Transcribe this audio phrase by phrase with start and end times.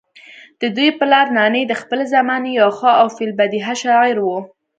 [0.61, 4.37] ددوي پلار نانے د خپلې زمانې يو ښۀ او في البديهه شاعر وو